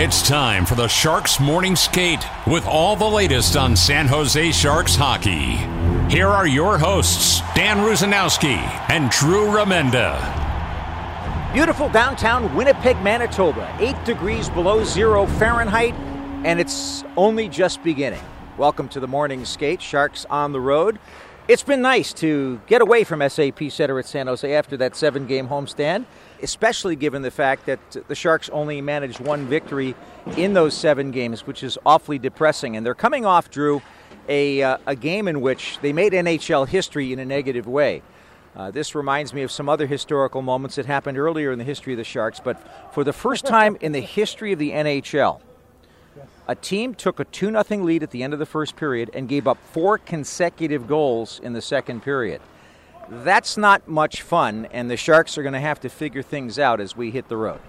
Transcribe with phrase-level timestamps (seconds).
[0.00, 4.94] It's time for the Sharks Morning Skate with all the latest on San Jose Sharks
[4.94, 5.56] hockey.
[6.08, 8.58] Here are your hosts, Dan Rusanowsky
[8.90, 10.14] and Drew Remenda.
[11.52, 15.94] Beautiful downtown Winnipeg, Manitoba, 8 degrees below zero Fahrenheit,
[16.44, 18.22] and it's only just beginning.
[18.56, 21.00] Welcome to the morning skate, Sharks on the road.
[21.48, 25.26] It's been nice to get away from SAP Center at San Jose after that seven
[25.26, 26.04] game homestand,
[26.42, 29.94] especially given the fact that the Sharks only managed one victory
[30.36, 32.76] in those seven games, which is awfully depressing.
[32.76, 33.80] And they're coming off, Drew,
[34.28, 38.02] a, uh, a game in which they made NHL history in a negative way.
[38.54, 41.94] Uh, this reminds me of some other historical moments that happened earlier in the history
[41.94, 45.40] of the Sharks, but for the first time in the history of the NHL,
[46.46, 49.28] a team took a 2 0 lead at the end of the first period and
[49.28, 52.40] gave up four consecutive goals in the second period.
[53.10, 56.80] That's not much fun, and the Sharks are going to have to figure things out
[56.80, 57.60] as we hit the road.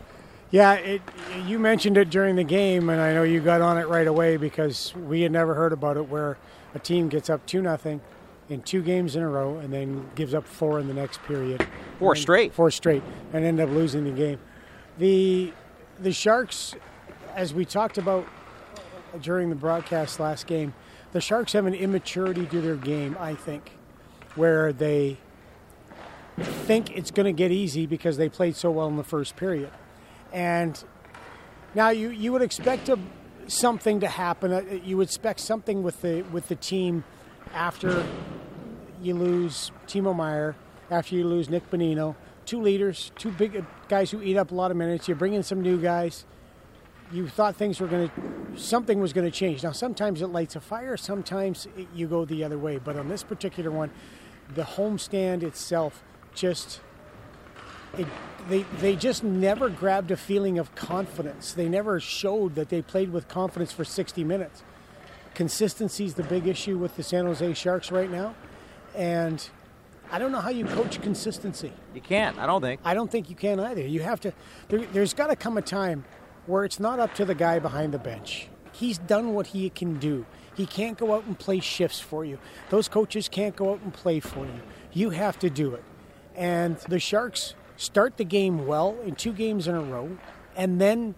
[0.52, 1.02] Yeah, it,
[1.46, 4.36] you mentioned it during the game, and I know you got on it right away
[4.36, 6.38] because we had never heard about it where
[6.74, 8.02] a team gets up 2 0
[8.50, 11.66] in two games in a row and then gives up four in the next period.
[12.00, 12.54] Four straight.
[12.54, 14.40] Four straight, and end up losing the game.
[14.98, 15.54] The,
[16.00, 16.76] the Sharks,
[17.36, 18.26] as we talked about
[19.22, 20.74] during the broadcast last game,
[21.12, 23.72] the Sharks have an immaturity to their game, I think,
[24.36, 25.18] where they
[26.38, 29.72] think it's going to get easy because they played so well in the first period.
[30.32, 30.82] And
[31.76, 33.00] now you, you would expect a,
[33.48, 34.52] something to happen.
[34.54, 37.04] Uh, You would expect something with the with the team
[37.54, 38.06] after
[39.02, 40.56] you lose Timo Meier,
[40.92, 44.72] after you lose Nick Bonino, two leaders, two big guys who eat up a lot
[44.72, 45.08] of minutes.
[45.08, 46.26] You bring in some new guys.
[47.12, 49.64] You thought things were going to, something was going to change.
[49.64, 52.78] Now sometimes it lights a fire, sometimes it, you go the other way.
[52.78, 53.90] But on this particular one,
[54.54, 56.04] the homestand itself
[56.34, 56.82] just
[57.98, 58.08] it,
[58.48, 61.54] they they just never grabbed a feeling of confidence.
[61.54, 64.64] They never showed that they played with confidence for 60 minutes.
[65.34, 68.36] Consistency is the big issue with the San Jose Sharks right now,
[68.96, 69.50] and
[70.12, 71.72] I don't know how you coach consistency.
[71.94, 72.82] You can't, I don't think.
[72.84, 73.82] I don't think you can either.
[73.82, 74.34] You have to.
[74.68, 76.04] There, there's got to come a time
[76.50, 78.48] where it's not up to the guy behind the bench.
[78.72, 80.26] He's done what he can do.
[80.56, 82.40] He can't go out and play shifts for you.
[82.70, 84.62] Those coaches can't go out and play for you.
[84.92, 85.84] You have to do it.
[86.36, 90.18] And the Sharks start the game well in two games in a row,
[90.56, 91.14] and then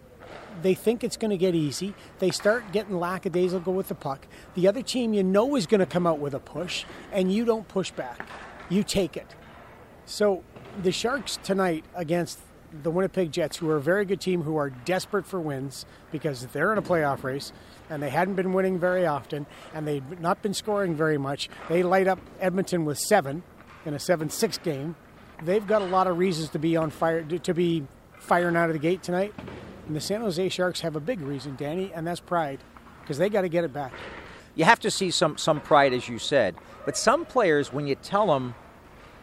[0.62, 1.94] they think it's going to get easy.
[2.20, 4.28] They start getting lackadaisical with the puck.
[4.56, 7.46] The other team you know is going to come out with a push, and you
[7.46, 8.28] don't push back.
[8.70, 9.34] You take it.
[10.06, 10.44] So
[10.84, 12.40] the Sharks tonight against
[12.84, 16.46] the Winnipeg Jets, who are a very good team, who are desperate for wins because
[16.48, 17.52] they're in a playoff race
[17.90, 21.50] and they hadn't been winning very often and they've not been scoring very much.
[21.70, 23.44] They light up Edmonton with seven
[23.86, 24.96] in a 7 6 game.
[25.44, 27.88] They've got a lot of reasons to be on fire, to be
[28.20, 29.34] firing out of the gate tonight.
[29.88, 32.60] And the San Jose Sharks have a big reason, Danny, and that's pride
[33.02, 33.94] because they got to get it back.
[34.56, 36.56] You have to see some, some pride, as you said.
[36.86, 38.54] But some players, when you tell them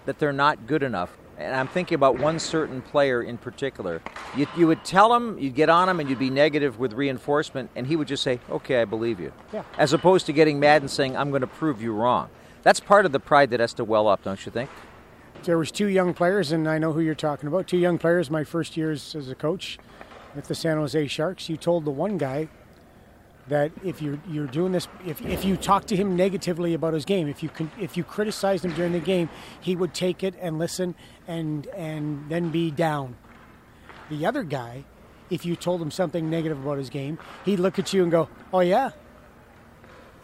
[0.07, 4.03] that they're not good enough, and I'm thinking about one certain player in particular.
[4.37, 7.71] You, you would tell him, you'd get on him, and you'd be negative with reinforcement,
[7.77, 9.63] and he would just say, "Okay, I believe you," Yeah.
[9.79, 12.29] as opposed to getting mad and saying, "I'm going to prove you wrong."
[12.63, 14.69] That's part of the pride that has to well up, don't you think?
[15.45, 17.69] There was two young players, and I know who you're talking about.
[17.69, 19.79] Two young players, my first years as a coach
[20.35, 21.49] with the San Jose Sharks.
[21.49, 22.49] You told the one guy
[23.49, 27.05] that if you're you're doing this, if, if you talk to him negatively about his
[27.05, 29.29] game, if you can, if you criticized him during the game,
[29.61, 30.95] he would take it and listen
[31.27, 33.17] and and then be down.
[34.11, 34.85] The other guy,
[35.31, 38.29] if you told him something negative about his game, he'd look at you and go,
[38.53, 38.91] "Oh yeah."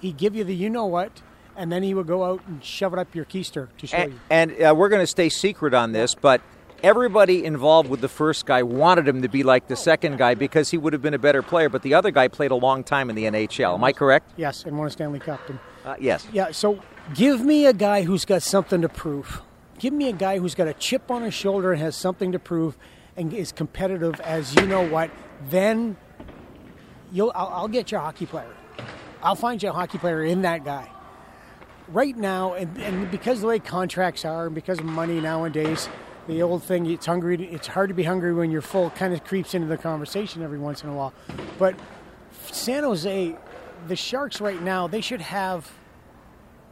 [0.00, 1.22] He'd give you the you know what,
[1.56, 4.12] and then he would go out and shove it up your keister to show And,
[4.12, 4.20] you.
[4.28, 6.42] and uh, we're going to stay secret on this, but
[6.84, 10.70] everybody involved with the first guy wanted him to be like the second guy because
[10.70, 11.68] he would have been a better player.
[11.70, 13.74] But the other guy played a long time in the NHL.
[13.74, 14.30] Am I correct?
[14.36, 15.40] Yes, and won a Stanley Cup.
[15.48, 16.26] And Uh, yes.
[16.32, 16.80] Yeah, so
[17.14, 19.42] give me a guy who's got something to prove.
[19.78, 22.38] Give me a guy who's got a chip on his shoulder and has something to
[22.38, 22.76] prove
[23.16, 25.10] and is competitive as you know what.
[25.50, 25.96] Then
[27.12, 28.54] you'll I'll, I'll get your hockey player.
[29.22, 30.90] I'll find you a hockey player in that guy.
[31.88, 35.88] Right now, and, and because the way contracts are, and because of money nowadays,
[36.26, 37.42] the old thing, it's hungry.
[37.50, 38.90] It's hard to be hungry when you're full.
[38.90, 41.12] Kind of creeps into the conversation every once in a while.
[41.58, 41.74] But
[42.50, 43.36] San Jose,
[43.86, 45.70] the Sharks right now, they should have.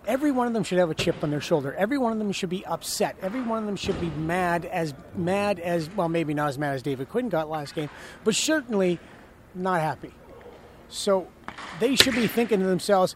[0.04, 1.74] Every one of them should have a chip on their shoulder.
[1.74, 3.16] Every one of them should be upset.
[3.22, 6.74] Every one of them should be mad as mad as well, maybe not as mad
[6.74, 7.88] as David Quinn got last game,
[8.24, 8.98] but certainly
[9.54, 10.12] not happy.
[10.88, 11.28] So
[11.78, 13.14] they should be thinking to themselves,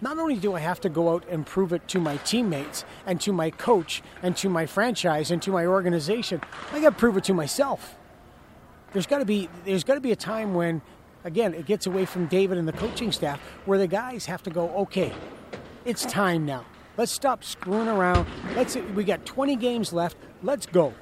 [0.00, 3.20] not only do I have to go out and prove it to my teammates and
[3.22, 6.40] to my coach and to my franchise and to my organization,
[6.72, 7.96] I got to prove it to myself.
[8.92, 10.80] There's got to be there's got to be a time when
[11.24, 14.50] again it gets away from David and the coaching staff where the guys have to
[14.50, 15.12] go, "Okay,
[15.84, 16.64] it's time now.
[16.96, 18.26] Let's stop screwing around.
[18.54, 20.16] Let's we got 20 games left.
[20.42, 20.94] Let's go."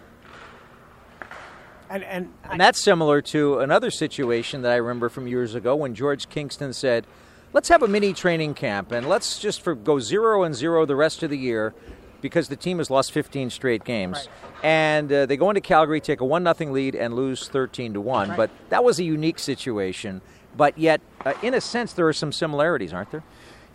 [1.91, 5.95] And, and, and that's similar to another situation that I remember from years ago when
[5.95, 7.07] George Kingston said,
[7.55, 10.97] let's have a mini training camp and let's just for, go zero and zero the
[10.97, 11.73] rest of the year
[12.21, 14.17] because the team has lost 15 straight games.
[14.17, 14.65] Right.
[14.65, 18.01] And uh, they go into Calgary, take a 1 nothing lead, and lose 13 to
[18.01, 18.29] 1.
[18.29, 18.37] Right.
[18.37, 20.23] But that was a unique situation.
[20.57, 23.23] But yet, uh, in a sense, there are some similarities, aren't there?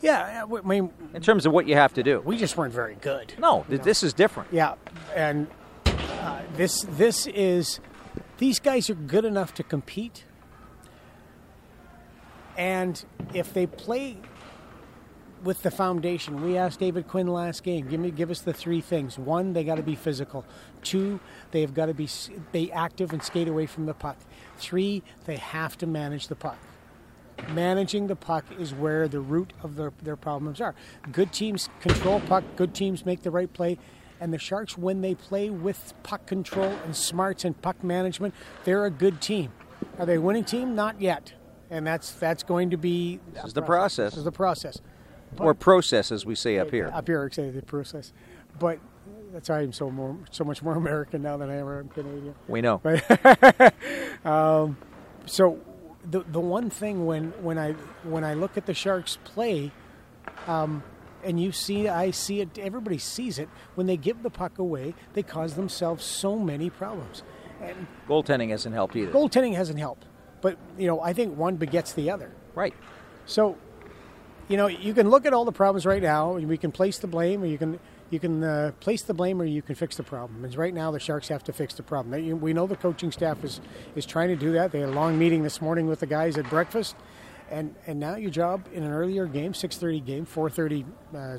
[0.02, 2.96] Yeah, I mean, in terms of what you have to do, we just weren't very
[2.96, 3.34] good.
[3.38, 4.50] No, th- this is different.
[4.52, 4.76] Yeah,
[5.14, 5.48] and
[5.86, 7.82] uh, this this is
[8.38, 10.24] these guys are good enough to compete
[12.60, 14.18] and if they play
[15.46, 18.82] with the foundation, we asked David Quinn last game, give me give us the three
[18.82, 19.18] things.
[19.18, 20.44] One, they got to be physical.
[20.84, 21.22] Two,
[21.52, 22.10] they've got to be
[22.52, 24.18] be active and skate away from the puck.
[24.58, 26.58] Three, they have to manage the puck.
[27.48, 30.76] Managing the puck is where the root of their, their problems are.
[31.14, 33.78] Good teams control puck, good teams make the right play,
[34.20, 38.34] and the Sharks, when they play with puck control and smarts and puck management,
[38.66, 39.54] they're a good team.
[39.98, 40.76] Are they a winning team?
[40.76, 41.32] Not yet
[41.70, 44.12] and that's that's going to be this is the process.
[44.12, 44.82] This is the process,
[45.36, 46.92] but, or process, as we say up here.
[46.94, 48.14] Up here, say the process,
[48.58, 48.80] but
[49.34, 52.36] that's why I'm so more so much more American now than I ever am Canadian.
[52.48, 52.82] We know.
[52.82, 53.74] But,
[54.26, 54.78] um,
[55.26, 55.60] so
[56.10, 57.74] the the one thing when when I
[58.04, 59.72] when I look at the Sharks play.
[60.48, 60.84] Um,
[61.22, 62.58] and you see, I see it.
[62.58, 63.50] Everybody sees it.
[63.76, 67.24] When they give the puck away, they cause themselves so many problems.
[67.62, 69.12] And goaltending hasn't helped either.
[69.12, 70.06] Goaltending hasn't helped.
[70.42, 72.32] But you know, I think one begets the other.
[72.56, 72.74] Right.
[73.26, 73.58] So,
[74.48, 76.98] you know, you can look at all the problems right now, and we can place
[76.98, 79.96] the blame, or you can you can uh, place the blame, or you can fix
[79.96, 80.44] the problem.
[80.44, 82.12] And right now, the Sharks have to fix the problem.
[82.12, 83.62] They, we know the coaching staff is
[83.96, 84.72] is trying to do that.
[84.72, 86.96] They had a long meeting this morning with the guys at breakfast,
[87.52, 90.86] and and now your job in an earlier game, six thirty game, four thirty
[91.16, 91.38] uh,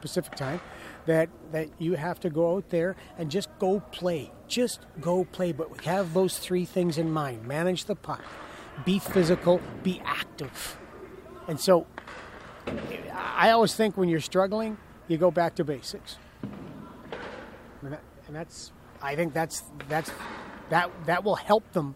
[0.00, 0.60] Pacific time,
[1.06, 5.52] that that you have to go out there and just go play just go play,
[5.52, 8.22] but have those three things in mind manage the puck,
[8.84, 10.76] be physical, be active.
[11.48, 11.86] And so
[13.14, 14.76] I always think when you're struggling,
[15.08, 16.18] you go back to basics.
[17.82, 20.10] And, that, and that's, I think that's, that's,
[20.68, 21.94] that, that will help them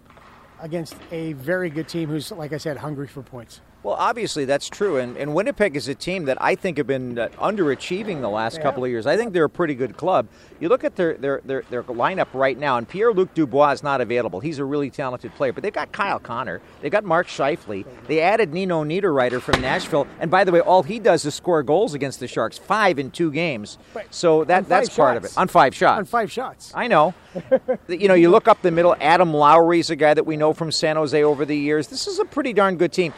[0.60, 3.60] against a very good team who's, like I said, hungry for points.
[3.84, 7.18] Well, obviously that's true, and, and Winnipeg is a team that I think have been
[7.18, 9.06] uh, underachieving the last couple of years.
[9.06, 10.26] I think they're a pretty good club.
[10.58, 13.82] You look at their their, their, their lineup right now, and Pierre Luc Dubois is
[13.82, 14.40] not available.
[14.40, 18.22] He's a really talented player, but they've got Kyle Connor, they've got Mark Scheifele, they
[18.22, 21.92] added Nino Niederreiter from Nashville, and by the way, all he does is score goals
[21.92, 23.76] against the Sharks, five in two games.
[24.08, 24.96] So that that's shots.
[24.96, 25.98] part of it on five shots.
[25.98, 26.72] On five shots.
[26.74, 27.12] I know.
[27.88, 28.96] you know, you look up the middle.
[28.98, 31.88] Adam Lowry's a guy that we know from San Jose over the years.
[31.88, 33.12] This is a pretty darn good team.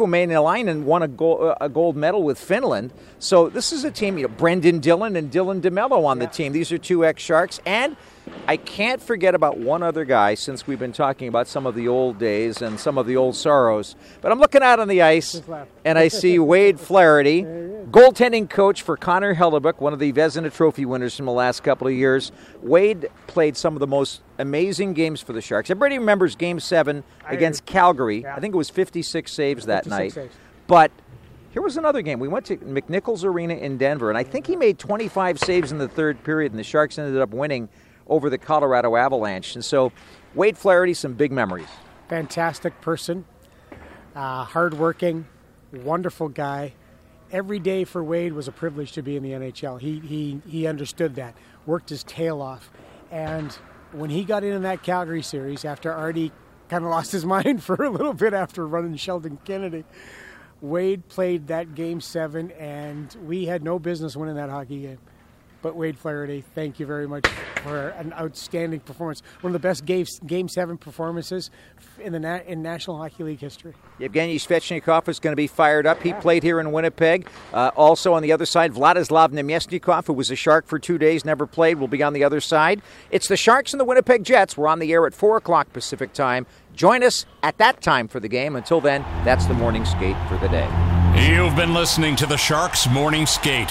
[0.00, 2.90] Saku Mäenalanen won a, gold, uh, a gold medal with Finland.
[3.18, 6.26] So this is a team, you know, Brendan Dillon and Dylan DeMello on yeah.
[6.26, 6.52] the team.
[6.52, 7.60] These are two ex Sharks.
[7.66, 7.96] And
[8.48, 11.88] I can't forget about one other guy since we've been talking about some of the
[11.88, 13.94] old days and some of the old sorrows.
[14.22, 15.42] But I'm looking out on the ice
[15.84, 17.42] and I see Wade Flaherty,
[17.90, 21.88] goaltending coach for Connor Hellebuyck, one of the Vezina Trophy winners from the last couple
[21.88, 22.30] of years.
[22.62, 25.70] Wade played some of the most amazing games for the Sharks.
[25.70, 28.24] Everybody remembers Game 7 against Calgary.
[28.24, 30.16] I think it was 56 saves that night.
[30.68, 30.92] But
[31.50, 32.20] here was another game.
[32.20, 35.78] We went to McNichols Arena in Denver, and I think he made 25 saves in
[35.78, 37.68] the third period, and the Sharks ended up winning
[38.06, 39.56] over the Colorado Avalanche.
[39.56, 39.90] And so,
[40.34, 41.68] Wade Flaherty, some big memories.
[42.08, 43.24] Fantastic person,
[44.14, 45.26] uh, hardworking,
[45.72, 46.74] wonderful guy.
[47.32, 49.80] Every day for Wade was a privilege to be in the NHL.
[49.80, 51.34] He, he, he understood that,
[51.64, 52.70] worked his tail off.
[53.10, 53.52] And
[53.92, 56.32] when he got in that Calgary series, after Artie
[56.68, 59.84] kind of lost his mind for a little bit after running Sheldon Kennedy,
[60.60, 64.98] Wade played that game seven, and we had no business winning that hockey game.
[65.62, 67.26] But Wade Flaherty, thank you very much
[67.62, 69.22] for an outstanding performance.
[69.40, 71.50] One of the best game, game seven performances
[72.00, 73.74] in the na- in National Hockey League history.
[73.98, 76.02] Yevgeny Svechnikov is going to be fired up.
[76.02, 77.28] He played here in Winnipeg.
[77.52, 81.24] Uh, also on the other side, Vladislav Namestnikov, who was a Shark for two days,
[81.24, 82.82] never played, will be on the other side.
[83.10, 84.56] It's the Sharks and the Winnipeg Jets.
[84.56, 86.46] We're on the air at 4 o'clock Pacific time.
[86.74, 88.56] Join us at that time for the game.
[88.56, 90.68] Until then, that's the morning skate for the day.
[91.28, 93.70] You've been listening to the Sharks Morning Skate.